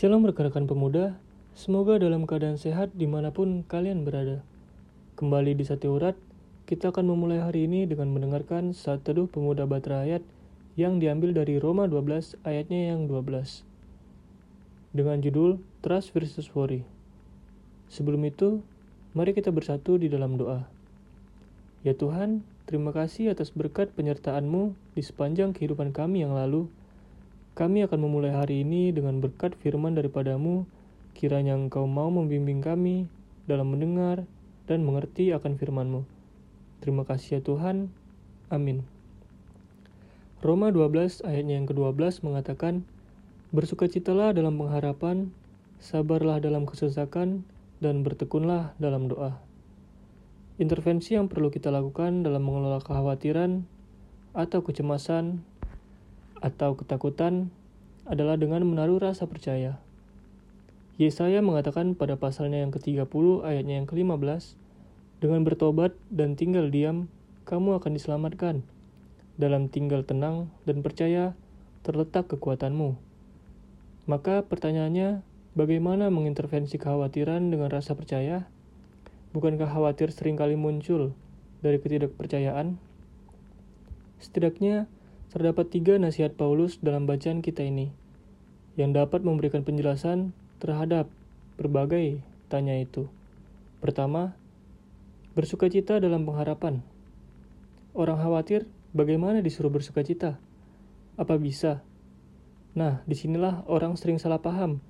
Shalom 0.00 0.24
rekan-rekan 0.24 0.64
pemuda, 0.64 1.20
semoga 1.52 2.00
dalam 2.00 2.24
keadaan 2.24 2.56
sehat 2.56 2.88
di 2.96 3.04
mana 3.04 3.36
pun 3.36 3.68
kalian 3.68 4.00
berada. 4.00 4.40
Kembali 5.20 5.52
di 5.52 5.60
Sate 5.60 5.92
Urat, 5.92 6.16
kita 6.64 6.88
akan 6.88 7.04
memulai 7.04 7.44
hari 7.44 7.68
ini 7.68 7.84
dengan 7.84 8.08
mendengarkan 8.08 8.72
saat 8.72 9.04
teduh 9.04 9.28
pemuda 9.28 9.68
Batra 9.68 10.08
Ayat 10.08 10.24
yang 10.72 11.04
diambil 11.04 11.36
dari 11.36 11.60
Roma 11.60 11.84
12 11.84 12.40
ayatnya 12.48 12.96
yang 12.96 13.12
12. 13.12 13.60
Dengan 14.96 15.20
judul 15.20 15.60
Trust 15.84 16.16
versus 16.16 16.48
Worry. 16.56 16.80
Sebelum 17.92 18.24
itu, 18.24 18.64
mari 19.12 19.36
kita 19.36 19.52
bersatu 19.52 20.00
di 20.00 20.08
dalam 20.08 20.40
doa. 20.40 20.64
Ya 21.84 21.92
Tuhan, 21.92 22.40
terima 22.64 22.96
kasih 22.96 23.36
atas 23.36 23.52
berkat 23.52 23.92
penyertaan-Mu 23.92 24.72
di 24.96 25.04
sepanjang 25.04 25.52
kehidupan 25.52 25.92
kami 25.92 26.24
yang 26.24 26.32
lalu 26.32 26.72
kami 27.58 27.84
akan 27.84 27.98
memulai 27.98 28.32
hari 28.32 28.62
ini 28.62 28.94
dengan 28.94 29.18
berkat 29.18 29.58
firman 29.58 29.98
daripadamu, 29.98 30.64
kiranya 31.18 31.58
engkau 31.58 31.84
mau 31.90 32.08
membimbing 32.08 32.62
kami 32.62 33.10
dalam 33.50 33.74
mendengar 33.74 34.24
dan 34.70 34.86
mengerti 34.86 35.34
akan 35.34 35.58
firmanmu. 35.58 36.06
Terima 36.80 37.02
kasih 37.02 37.38
ya 37.38 37.40
Tuhan. 37.42 37.90
Amin. 38.48 38.86
Roma 40.40 40.72
12 40.72 41.26
ayatnya 41.26 41.60
yang 41.60 41.68
ke-12 41.68 42.24
mengatakan, 42.24 42.88
Bersukacitalah 43.50 44.30
dalam 44.32 44.56
pengharapan, 44.56 45.34
sabarlah 45.82 46.38
dalam 46.38 46.64
kesesakan, 46.64 47.44
dan 47.82 48.06
bertekunlah 48.06 48.72
dalam 48.78 49.10
doa. 49.10 49.42
Intervensi 50.60 51.18
yang 51.18 51.26
perlu 51.26 51.50
kita 51.50 51.72
lakukan 51.72 52.22
dalam 52.22 52.46
mengelola 52.46 52.78
kekhawatiran 52.84 53.64
atau 54.36 54.60
kecemasan 54.62 55.42
atau 56.40 56.76
ketakutan 56.76 57.52
adalah 58.08 58.36
dengan 58.40 58.64
menaruh 58.64 58.98
rasa 58.98 59.28
percaya. 59.28 59.78
Yesaya 61.00 61.40
mengatakan 61.40 61.96
pada 61.96 62.20
pasalnya 62.20 62.60
yang 62.60 62.72
ke-30 62.76 63.40
ayatnya 63.40 63.80
yang 63.80 63.88
ke-15, 63.88 64.60
dengan 65.20 65.44
bertobat 65.44 65.96
dan 66.12 66.36
tinggal 66.36 66.68
diam, 66.68 67.08
kamu 67.48 67.80
akan 67.80 67.92
diselamatkan. 67.96 68.64
Dalam 69.40 69.72
tinggal 69.72 70.04
tenang 70.04 70.52
dan 70.68 70.84
percaya, 70.84 71.32
terletak 71.84 72.28
kekuatanmu. 72.28 73.00
Maka 74.04 74.44
pertanyaannya, 74.44 75.24
bagaimana 75.56 76.12
mengintervensi 76.12 76.76
kekhawatiran 76.76 77.48
dengan 77.48 77.72
rasa 77.72 77.96
percaya? 77.96 78.48
Bukankah 79.32 79.72
khawatir 79.72 80.12
sering 80.12 80.36
kali 80.36 80.56
muncul 80.56 81.16
dari 81.64 81.80
ketidakpercayaan? 81.80 82.76
Setidaknya, 84.20 84.84
Terdapat 85.30 85.70
tiga 85.70 85.94
nasihat 85.94 86.34
Paulus 86.34 86.82
dalam 86.82 87.06
bacaan 87.06 87.38
kita 87.38 87.62
ini 87.62 87.94
yang 88.74 88.90
dapat 88.90 89.22
memberikan 89.22 89.62
penjelasan 89.62 90.34
terhadap 90.58 91.06
berbagai 91.54 92.18
tanya 92.50 92.74
itu. 92.82 93.06
Pertama, 93.78 94.34
bersukacita 95.38 96.02
dalam 96.02 96.26
pengharapan. 96.26 96.82
Orang 97.94 98.18
khawatir 98.18 98.66
bagaimana 98.90 99.38
disuruh 99.38 99.70
bersukacita? 99.70 100.42
Apa 101.14 101.38
bisa? 101.38 101.86
Nah, 102.74 103.06
di 103.06 103.14
sinilah 103.14 103.62
orang 103.70 103.94
sering 103.94 104.18
salah 104.18 104.42
paham. 104.42 104.82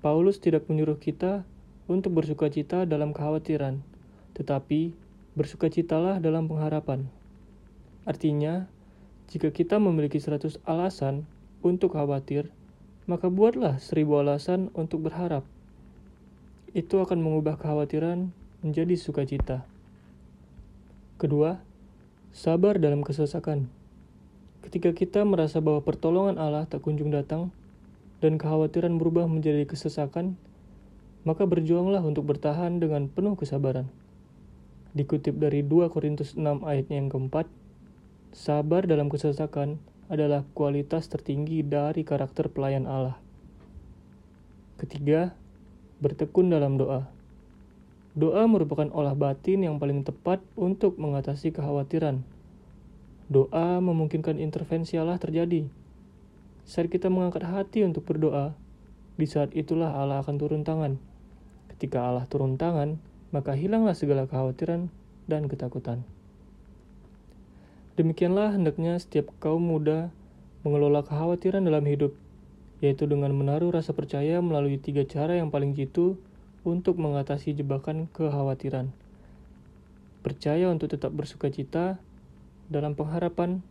Paulus 0.00 0.40
tidak 0.40 0.64
menyuruh 0.68 0.96
kita 0.96 1.44
untuk 1.92 2.16
bersukacita 2.16 2.88
dalam 2.88 3.12
kekhawatiran, 3.12 3.84
tetapi 4.32 4.96
bersukacitalah 5.36 6.24
dalam 6.24 6.48
pengharapan. 6.48 7.08
Artinya, 8.08 8.68
jika 9.32 9.48
kita 9.54 9.80
memiliki 9.80 10.20
100 10.20 10.60
alasan 10.68 11.24
untuk 11.64 11.96
khawatir, 11.96 12.52
maka 13.04 13.28
buatlah 13.28 13.80
seribu 13.80 14.20
alasan 14.20 14.72
untuk 14.76 15.08
berharap. 15.08 15.44
Itu 16.76 17.00
akan 17.00 17.20
mengubah 17.20 17.60
kekhawatiran 17.60 18.32
menjadi 18.64 18.94
sukacita. 18.96 19.64
Kedua, 21.20 21.60
sabar 22.34 22.80
dalam 22.80 23.06
kesesakan. 23.06 23.70
Ketika 24.64 24.96
kita 24.96 25.22
merasa 25.22 25.60
bahwa 25.60 25.84
pertolongan 25.84 26.40
Allah 26.40 26.64
tak 26.64 26.80
kunjung 26.82 27.12
datang 27.12 27.52
dan 28.24 28.40
kekhawatiran 28.40 28.96
berubah 28.96 29.28
menjadi 29.28 29.68
kesesakan, 29.68 30.34
maka 31.28 31.44
berjuanglah 31.44 32.00
untuk 32.04 32.28
bertahan 32.28 32.80
dengan 32.80 33.08
penuh 33.12 33.36
kesabaran. 33.36 33.88
Dikutip 34.96 35.36
dari 35.36 35.60
2 35.60 35.92
Korintus 35.92 36.36
6 36.36 36.64
ayatnya 36.64 36.96
yang 37.00 37.12
keempat, 37.12 37.44
Sabar 38.34 38.82
dalam 38.90 39.06
kesesakan 39.14 39.78
adalah 40.10 40.42
kualitas 40.58 41.06
tertinggi 41.06 41.62
dari 41.62 42.02
karakter 42.02 42.50
pelayan 42.50 42.82
Allah. 42.82 43.14
Ketiga, 44.74 45.38
bertekun 46.02 46.50
dalam 46.50 46.74
doa. 46.74 47.06
Doa 48.18 48.42
merupakan 48.50 48.90
olah 48.90 49.14
batin 49.14 49.62
yang 49.62 49.78
paling 49.78 50.02
tepat 50.02 50.42
untuk 50.58 50.98
mengatasi 50.98 51.54
kekhawatiran. 51.54 52.26
Doa 53.30 53.78
memungkinkan 53.78 54.42
intervensi 54.42 54.98
Allah 54.98 55.22
terjadi. 55.22 55.70
Saat 56.66 56.90
kita 56.90 57.14
mengangkat 57.14 57.46
hati 57.46 57.86
untuk 57.86 58.02
berdoa, 58.02 58.58
di 59.14 59.30
saat 59.30 59.54
itulah 59.54 59.94
Allah 59.94 60.26
akan 60.26 60.34
turun 60.42 60.66
tangan. 60.66 60.98
Ketika 61.70 62.02
Allah 62.02 62.26
turun 62.26 62.58
tangan, 62.58 62.98
maka 63.30 63.54
hilanglah 63.54 63.94
segala 63.94 64.26
kekhawatiran 64.26 64.90
dan 65.30 65.46
ketakutan. 65.46 66.02
Demikianlah 67.94 68.58
hendaknya 68.58 68.98
setiap 68.98 69.30
kaum 69.38 69.62
muda 69.62 70.10
mengelola 70.66 71.06
kekhawatiran 71.06 71.62
dalam 71.62 71.86
hidup, 71.86 72.10
yaitu 72.82 73.06
dengan 73.06 73.30
menaruh 73.30 73.70
rasa 73.70 73.94
percaya 73.94 74.42
melalui 74.42 74.82
tiga 74.82 75.06
cara 75.06 75.38
yang 75.38 75.54
paling 75.54 75.78
jitu 75.78 76.18
untuk 76.66 76.98
mengatasi 76.98 77.54
jebakan 77.54 78.10
kekhawatiran. 78.10 78.90
Percaya 80.26 80.72
untuk 80.74 80.90
tetap 80.90 81.14
bersuka 81.14 81.52
cita 81.54 82.02
dalam 82.66 82.98
pengharapan, 82.98 83.62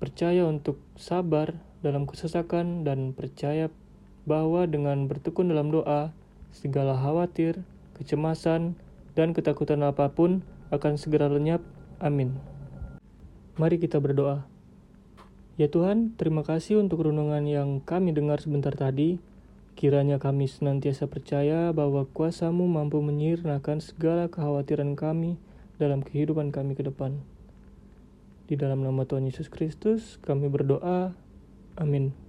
percaya 0.00 0.48
untuk 0.48 0.80
sabar 0.96 1.52
dalam 1.84 2.08
kesesakan, 2.08 2.86
dan 2.86 3.12
percaya 3.12 3.68
bahwa 4.24 4.64
dengan 4.64 5.04
bertekun 5.04 5.52
dalam 5.52 5.68
doa, 5.68 6.16
segala 6.48 6.96
khawatir, 6.96 7.60
kecemasan, 8.00 8.78
dan 9.12 9.36
ketakutan 9.36 9.84
apa 9.84 10.08
pun 10.08 10.40
akan 10.72 10.96
segera 10.96 11.28
lenyap. 11.28 11.60
Amin. 12.00 12.53
Mari 13.54 13.78
kita 13.78 14.02
berdoa. 14.02 14.42
Ya 15.54 15.70
Tuhan, 15.70 16.18
terima 16.18 16.42
kasih 16.42 16.82
untuk 16.82 17.06
renungan 17.06 17.46
yang 17.46 17.78
kami 17.78 18.10
dengar 18.10 18.42
sebentar 18.42 18.74
tadi. 18.74 19.22
Kiranya 19.78 20.18
kami 20.18 20.50
senantiasa 20.50 21.06
percaya 21.06 21.70
bahwa 21.70 22.02
kuasamu 22.10 22.66
mampu 22.66 22.98
menyirnakan 22.98 23.78
segala 23.78 24.26
kekhawatiran 24.26 24.98
kami 24.98 25.38
dalam 25.78 26.02
kehidupan 26.02 26.50
kami 26.50 26.74
ke 26.74 26.82
depan. 26.82 27.22
Di 28.50 28.58
dalam 28.58 28.82
nama 28.82 29.06
Tuhan 29.06 29.30
Yesus 29.30 29.46
Kristus, 29.46 30.18
kami 30.26 30.50
berdoa. 30.50 31.14
Amin. 31.78 32.23